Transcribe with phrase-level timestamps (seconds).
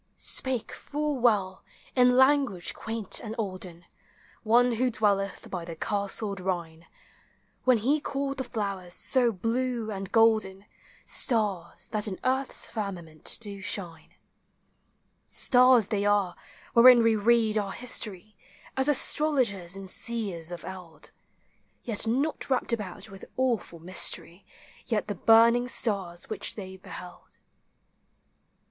[0.15, 1.63] Spake full well,
[1.95, 3.85] in language quaint and olden,
[4.41, 6.87] One who dwelleth by the castled Rhine,
[7.65, 10.65] When he called the flowers, so blue and golden,
[11.05, 14.15] Stars, that in earth's firmament do shine.
[15.27, 15.87] TREES: FLOWERS: PLANTS.
[15.89, 16.35] 239 Stars they are,
[16.73, 18.35] wherein we read our history,
[18.75, 21.11] As astrologers and seers of eld;
[21.83, 24.47] Yet not wrapped about with awful mystery,
[24.89, 27.37] Like the burning stars which they beheld.